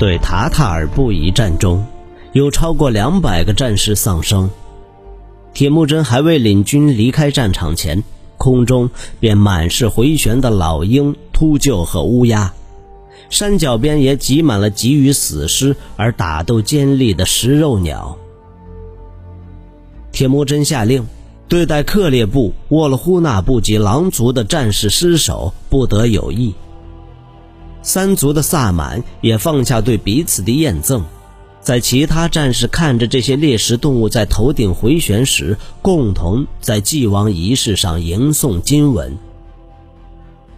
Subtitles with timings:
[0.00, 1.84] 对塔塔尔部一战中，
[2.32, 4.48] 有超过两百个战士丧生。
[5.52, 8.02] 铁木真还未领军离开战场前，
[8.38, 8.88] 空中
[9.20, 12.50] 便满是回旋的老鹰、秃鹫和乌鸦，
[13.28, 18.16] 山脚边也挤满了给予死尸而打斗尖利的食肉鸟。
[20.12, 21.06] 铁木真下令，
[21.46, 26.54] 对待克烈部、沃勒呼纳部及狼族的战士尸首不得有异。
[27.82, 31.04] 三族的萨满也放下对彼此的验赠，
[31.60, 39.16] 在其他战士看着这些猎食动物在头顶回旋时，共同在祭王仪式上吟诵经文。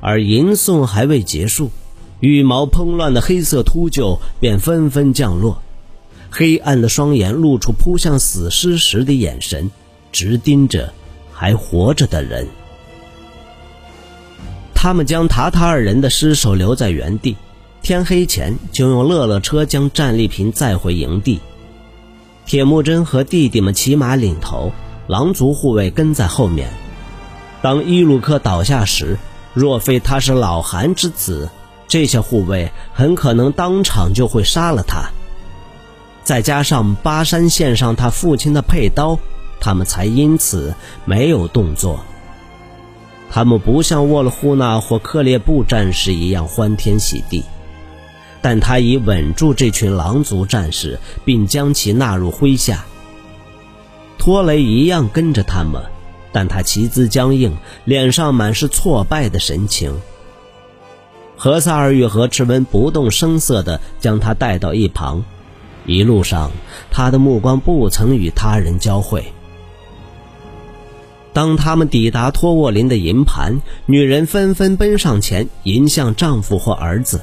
[0.00, 1.70] 而吟诵还未结束，
[2.18, 5.62] 羽毛蓬乱的黑色秃鹫便纷纷降落，
[6.28, 9.70] 黑暗的双眼露出扑向死尸时的眼神，
[10.10, 10.92] 直盯着
[11.32, 12.48] 还活着的人。
[14.82, 17.36] 他们将塔塔尔人的尸首留在原地，
[17.82, 21.38] 天黑前就用乐乐车将战利品载回营地。
[22.46, 24.72] 铁木真和弟弟们骑马领头，
[25.06, 26.68] 狼族护卫跟在后面。
[27.62, 29.16] 当伊鲁克倒下时，
[29.54, 31.48] 若非他是老韩之子，
[31.86, 35.04] 这些护卫很可能当场就会杀了他。
[36.24, 39.16] 再加上巴山献上他父亲的佩刀，
[39.60, 42.00] 他们才因此没有动作。
[43.34, 47.42] 他们不像沃勒呼纳或克烈布战士一样欢天喜地，
[48.42, 52.84] 但他已稳住这群狼族战士，并将其纳入麾下。
[54.18, 55.82] 托雷一样跟着他们，
[56.30, 59.98] 但他旗姿僵硬，脸上满是挫败的神情。
[61.34, 65.24] 何萨尔与何赤温不动声色地将他带到一旁，
[65.86, 66.50] 一路上
[66.90, 69.32] 他的目光不曾与他人交汇。
[71.32, 77.20] 当他们抵达托沃林的营盘，女人纷纷奔上前迎向丈夫或儿子，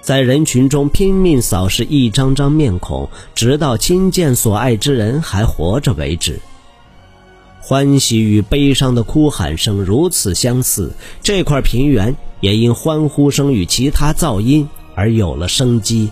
[0.00, 6.40] 在人群中拼命扫视一张张面孔，直到亲见所爱之人还活着为止。
[7.60, 10.92] 欢喜与悲伤的哭喊声如此相似，
[11.22, 16.10] 这块平原也因欢呼声与其他噪音而有了生机。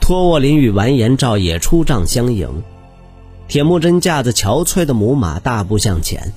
[0.00, 2.48] 托沃林与完颜赵也出帐相迎。
[3.48, 6.34] 铁木真驾着憔悴的母马大步向前，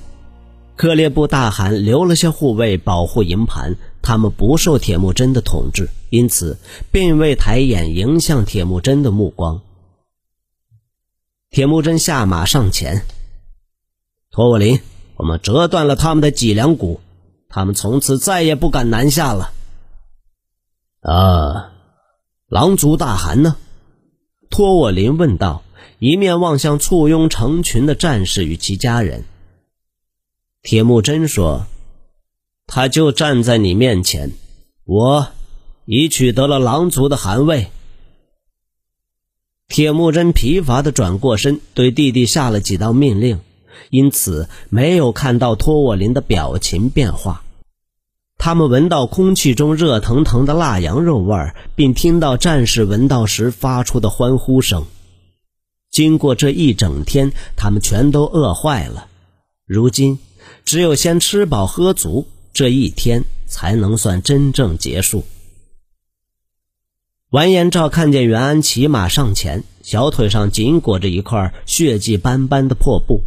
[0.76, 6.58] 克烈部大汗留了些护卫保护营盘，他们不受铁木真的统治，因此
[6.90, 9.60] 并未抬眼迎向铁木真的目光。
[11.50, 13.04] 铁木真下马上前，
[14.30, 14.80] 托沃林，
[15.16, 17.00] 我们折断了他们的脊梁骨，
[17.50, 19.52] 他们从此再也不敢南下了。
[21.02, 21.72] 啊，
[22.48, 23.56] 狼族大汗呢？
[24.48, 25.62] 托沃林问道。
[25.98, 29.24] 一面望向簇拥成群的战士与其家人，
[30.62, 31.66] 铁木真说
[32.66, 34.32] ：“他就站在你面前，
[34.84, 35.28] 我
[35.84, 37.68] 已取得了狼族的汗位。”
[39.68, 43.40] 铁木真疲乏的转过身，对弟弟下了几道命令，
[43.90, 47.42] 因此没有看到托沃林的表情变化。
[48.36, 54.84] 他们闻到空气中热腾腾的腊羊肉味儿，并听到战士闻到时发出的欢呼声。
[55.92, 59.08] 经过这一整天，他们全都饿坏了。
[59.66, 60.18] 如今，
[60.64, 65.24] 只有先吃饱喝足，这一天才能算真正结束。
[67.28, 73.20] 完颜赵看见袁安骑马上前，小腿上紧裹着一块血迹斑斑的破布。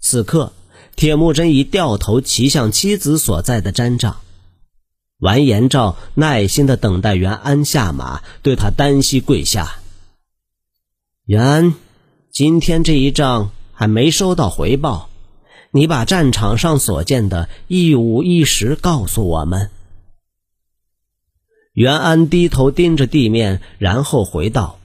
[0.00, 0.52] 此刻，
[0.96, 4.16] 铁木真已掉头骑向妻子所在的毡帐。
[5.18, 9.78] 完颜赵耐心地等待袁安下马，对他单膝跪下。
[11.26, 11.74] 袁安，
[12.30, 15.10] 今天这一仗还没收到回报，
[15.72, 19.72] 你把战场上所见的一五一十告诉我们。
[21.72, 24.78] 袁安低头盯着地面，然后回道：“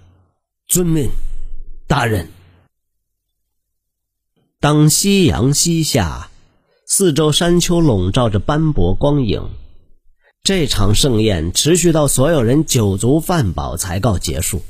[0.68, 1.12] 遵命，
[1.86, 2.30] 大人。”
[4.60, 6.32] 当夕阳西下，
[6.88, 9.48] 四周山丘笼罩着斑驳光影，
[10.42, 14.64] 这场盛宴持续到所有人酒足饭饱才告结束。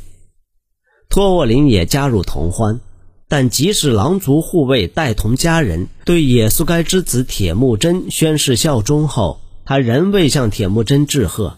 [1.12, 2.80] 托沃林也加入同欢，
[3.28, 11.58] 但即使狼族护卫带同家人对野苏该之子铁木真宣誓效忠后，他仍未向铁木真致贺。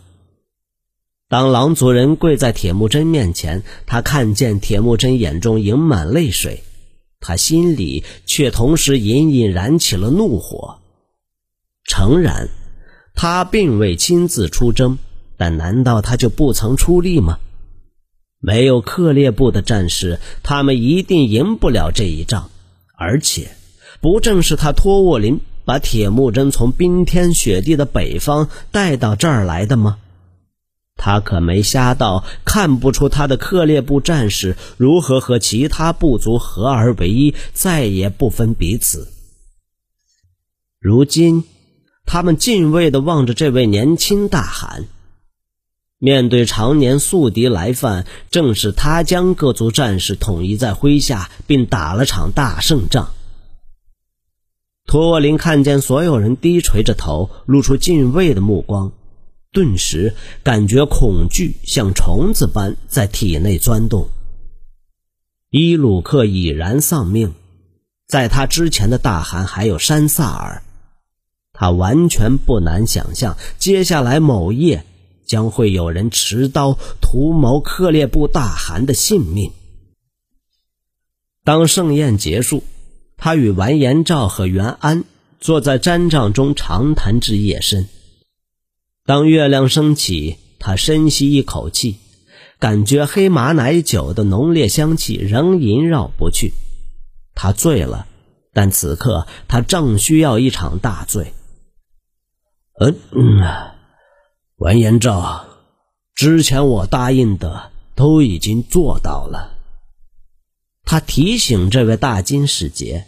[1.29, 6.63] 当狼族人跪在铁木真面前，他看见铁木真眼中盈满泪水，
[7.19, 10.79] 他心里却同时隐隐燃起了怒火。
[11.85, 12.49] 诚然，
[13.13, 14.97] 他并未亲自出征，
[15.37, 17.37] 但难道他就不曾出力吗？
[18.45, 22.49] 没有克烈部的战士，他们一定赢不了这一仗。
[22.93, 23.55] 而且，
[24.01, 29.97] 不正是他托沃林把铁木真从冰天雪地的北方带到这儿来的吗？
[30.97, 39.07] 他可没瞎到看不出他的克烈部战士如何和其他部族合而为一，再也不分彼此。
[40.81, 41.45] 如今，
[42.05, 44.83] 他们敬畏地望着这位年轻大汗。
[46.03, 53.13] 面对常年宿敌来犯，正是他将各族战士统一在麾下，并打了场大胜仗。
[54.85, 58.91] 托沃林看见所有人低垂着头，露出敬畏的目光，
[59.53, 60.13] 顿时
[60.43, 64.09] 感觉恐惧像虫子般在体内钻动。
[65.49, 67.33] 伊鲁克已然丧命，
[68.09, 70.63] 在他之前的大汗还有山萨尔，
[71.53, 74.83] 他完全不难想象，接下来某夜。
[75.25, 79.51] 将会有人持刀图谋克烈部大汗的性命。
[81.43, 82.63] 当盛宴结束，
[83.17, 85.03] 他与完颜昭和袁安
[85.39, 87.89] 坐在毡帐中长谈至夜深。
[89.05, 91.97] 当月亮升起，他深吸一口气，
[92.59, 96.53] 感觉黑马奶酒的浓烈香气仍萦绕不去。
[97.35, 98.07] 他醉了，
[98.53, 101.33] 但此刻他正需要一场大醉。
[103.11, 103.41] 嗯。
[104.63, 105.43] 完颜昭，
[106.15, 109.57] 之前我答应的都已经做到了。
[110.85, 113.03] 他提醒这位大金使节。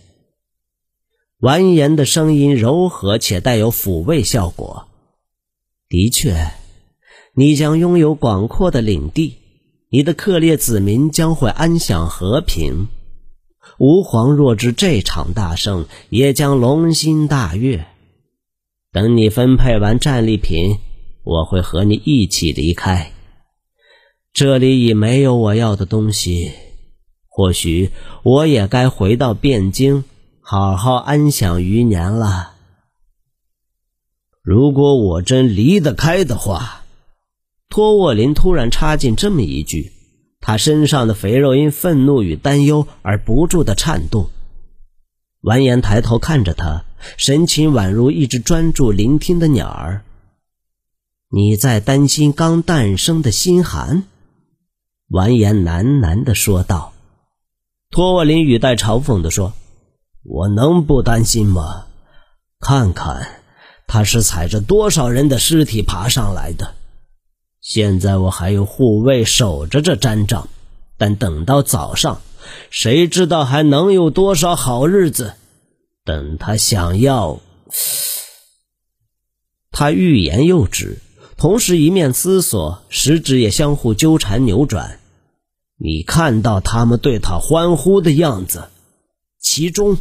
[1.39, 4.89] 完颜的声音柔和且带有抚慰效果。
[5.87, 6.51] 的确，
[7.33, 9.37] 你将拥有广阔的领地，
[9.89, 12.89] 你的克烈子民将会安享和平。
[13.77, 17.87] 吾皇若知这场大胜，也将龙心大悦。
[18.91, 20.79] 等你分配完战利品。
[21.25, 23.11] 我会和你一起离开，
[24.31, 26.51] 这里已没有我要的东西。
[27.27, 27.89] 或许
[28.21, 30.03] 我也该回到汴京，
[30.39, 32.53] 好好安享余年了。
[34.43, 36.83] 如果我真离得开的话，
[37.69, 39.91] 托沃林突然插进这么一句，
[40.39, 44.29] 他身上的肥肉因愤怒与担忧而不住的颤动。
[45.41, 46.85] 完颜抬头看着他，
[47.17, 50.04] 神情宛如一只专注聆听的鸟儿。
[51.37, 54.05] 你在担心刚诞生的心寒？
[55.09, 56.93] 完颜喃喃的说道。
[57.91, 59.51] 托沃林语带嘲讽的说
[60.23, 61.87] ：“我能不担心吗？
[62.61, 63.41] 看看
[63.85, 66.73] 他是踩着多少人的尸体爬上来的。
[67.59, 70.47] 现在我还有护卫守着这毡帐，
[70.97, 72.21] 但等到早上，
[72.69, 75.33] 谁知道还能有多少好日子？
[76.05, 77.41] 等他想要……”
[79.69, 81.01] 他欲言又止。
[81.37, 84.99] 同时，一面思索，食指也相互纠缠扭转。
[85.77, 88.69] 你看到他们对他欢呼的样子，
[89.39, 89.97] 其中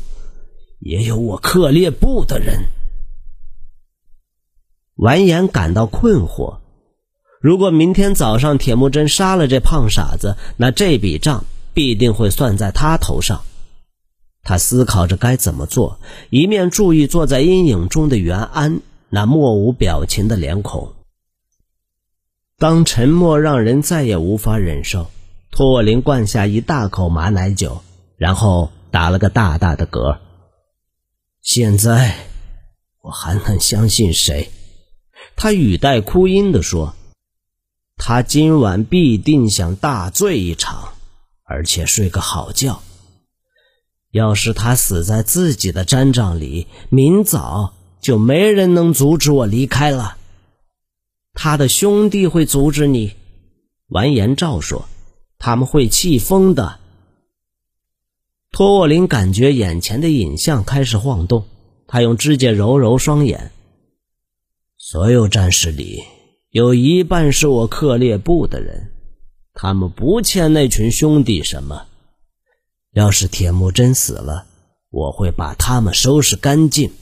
[0.78, 2.66] 也有我克烈部的人。
[4.94, 6.58] 完颜感到困惑。
[7.40, 11.44] 如果明天早上铁木真杀了这胖傻子，那这笔账
[11.74, 13.42] 必定会算在他头上。
[14.44, 15.98] 他思考着该怎么做，
[16.30, 18.80] 一面注意坐在阴影中的袁安
[19.10, 20.93] 那漠无表情的脸孔。
[22.56, 25.10] 当沉默让人再也无法忍受，
[25.50, 27.82] 托沃林灌下一大口马奶酒，
[28.16, 30.18] 然后打了个大大的嗝。
[31.42, 32.14] 现在
[33.00, 34.50] 我还能相信谁？
[35.36, 36.94] 他语带哭音地说
[37.98, 40.90] ：“他今晚必定想大醉一场，
[41.44, 42.82] 而且睡个好觉。
[44.12, 50.18] 要是他死在自己的毡帐里，明早就没人能阻止我离开了。”
[51.34, 53.12] 他的兄弟会阻止你，
[53.88, 54.88] 完颜昭说
[55.38, 56.78] ：“他们会气疯的。”
[58.52, 61.44] 托沃林感觉眼前的影像开始晃动，
[61.88, 63.50] 他用指甲揉揉双眼。
[64.78, 66.04] 所有战士里
[66.50, 68.92] 有一半是我克烈部的人，
[69.54, 71.86] 他们不欠那群兄弟什么。
[72.92, 74.46] 要是铁木真死了，
[74.90, 76.92] 我会把他们收拾干净，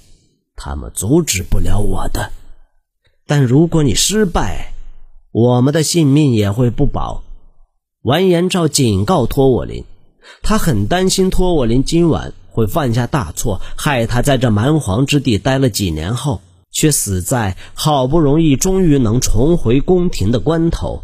[0.56, 2.32] 他们阻止不了我的。
[3.26, 4.73] 但如果你失败，
[5.31, 7.23] 我们的性命也会不保。
[8.02, 9.85] 完颜昭警告托沃林，
[10.43, 16.41] 他很担心托沃林今晚会犯下大错，害他在这蛮荒之地待了几年后，
[16.73, 21.02] 却死在好不容易终于能重回宫廷的关头。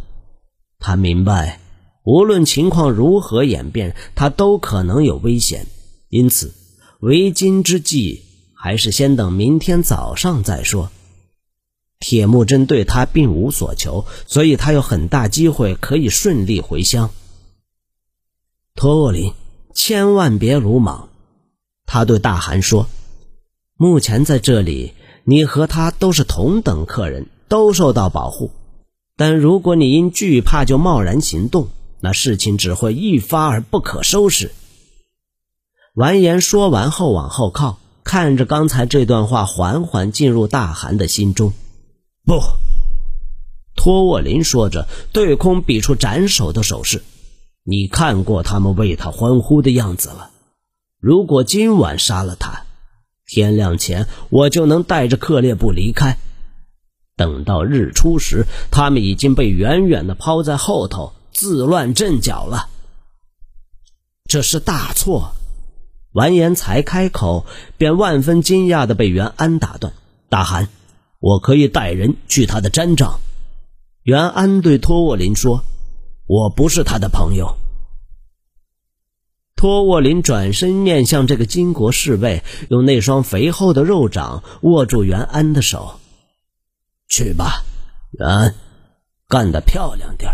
[0.80, 1.60] 他明白，
[2.04, 5.66] 无论情况如何演变，他都可能有危险。
[6.08, 6.52] 因此，
[7.00, 8.22] 为今之计，
[8.54, 10.90] 还是先等明天早上再说。
[12.00, 17.10] 铁木真对他并无所求，所以他有很大机会可以顺利回乡。
[18.74, 19.32] 托沃林，
[19.74, 21.08] 千万别鲁莽，
[21.86, 22.86] 他对大汗说
[23.76, 28.52] ：“目前在这里，你和他都是同等客人，都受到保护。
[29.16, 34.52] 但如果你因惧怕就贸然行动，那事情只会一发而不可收拾。
[35.94, 41.52] 完颜说完后往后靠，看着刚才这段话缓缓进入大汗的心中。
[42.28, 42.42] 不，
[43.74, 47.02] 托沃林说着，对空比出斩首的手势。
[47.64, 50.28] 你看过他们为他欢呼的样子了。
[51.00, 52.64] 如果今晚杀了他，
[53.26, 56.18] 天亮前我就能带着克烈部离开。
[57.16, 62.68] 等到日出时，他们已经被远远的抛在后头，自乱阵脚了。
[64.26, 65.32] 这是大错。
[66.12, 67.46] 完颜才开口，
[67.78, 69.94] 便万分惊讶的被袁安打断
[70.28, 70.68] ：“大汗，
[71.18, 73.20] 我可以带人去他的毡帐。”
[74.04, 75.64] 袁安对托沃林说
[76.26, 77.56] ：“我不是他的朋友。”
[79.54, 85.98] 托沃林转身面向这个金国侍卫，用那双肥厚的肉掌握住袁安的手
[87.08, 87.64] ：“去吧，
[88.12, 88.54] 袁安，
[89.26, 90.32] 干得漂亮点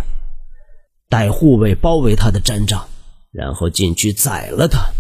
[1.09, 2.87] 带护卫包围他的毡帐，
[3.33, 4.91] 然后进去宰了他。”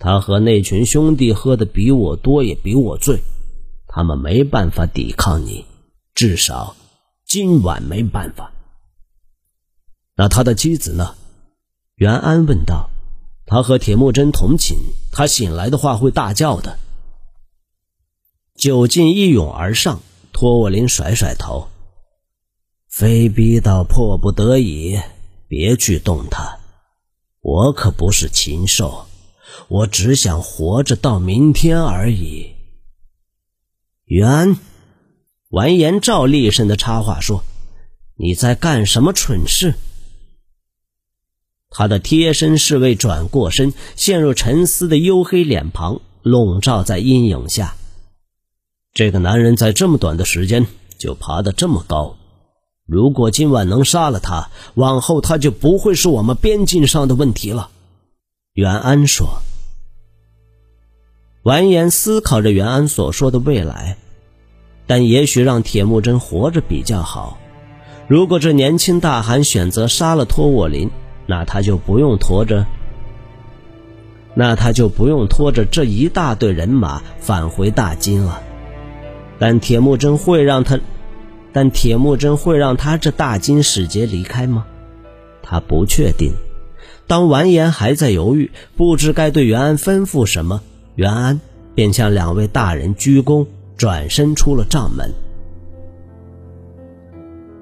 [0.00, 3.22] 他和那群兄弟喝的比我多，也比我醉，
[3.92, 5.66] 他们没办法抵抗你，
[6.14, 6.76] 至少
[7.26, 8.52] 今晚没办法。
[10.14, 11.16] 那他的妻子呢？
[11.96, 12.88] 袁安问道。
[13.46, 14.76] 他和铁木真同寝，
[15.10, 16.78] 他醒来的话会大叫的。
[18.54, 20.00] 酒劲一涌而上，
[20.32, 21.66] 托沃林甩甩头，
[22.88, 25.00] 非逼到迫不得已，
[25.48, 26.60] 别去动他。
[27.40, 29.06] 我可不是禽兽。
[29.66, 32.54] 我只想活着到明天而已。
[34.10, 34.56] 袁
[35.50, 37.44] 完颜照厉声的插话说
[38.18, 39.74] ：“你在干什么蠢事？”
[41.70, 47.76] 他的贴身侍卫转过身，陷入沉思的黝黑脸庞笼罩在阴影下。
[48.92, 50.66] 这个男人在这么短的时间
[50.98, 52.16] 就爬得这么高，
[52.86, 57.70] 如果今晚能杀了他，往后他就不会是我们边境上的问题了。”
[58.54, 59.40] 袁安说。
[61.42, 63.96] 完颜思考着袁安所说的未来，
[64.86, 67.38] 但也许让铁木真活着比较好。
[68.08, 70.90] 如果这年轻大汗选择杀了托沃林，
[71.26, 72.66] 那他就不用拖着，
[74.34, 78.42] 那他就不用拖着这一大队人马返回大金了。
[79.38, 80.78] 但铁木真会让他，
[81.54, 84.66] 但铁木真会让他这大金使节离开吗？
[85.42, 86.34] 他不确定。
[87.06, 90.60] 当完颜还在犹豫，不知该对袁安吩咐什么。
[91.00, 91.40] 袁安
[91.74, 93.46] 便向两位大人鞠躬，
[93.78, 95.10] 转身出了帐门。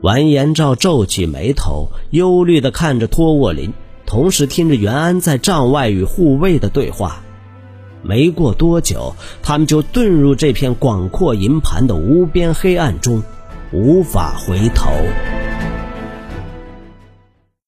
[0.03, 3.73] 完颜照皱起眉头，忧虑地看着托沃林，
[4.05, 7.21] 同时听着袁安在帐外与护卫的对话。
[8.03, 13.23] 没过多久，他们就遁入这片广阔营盘的无边黑暗中，
[13.73, 14.91] 无法回头。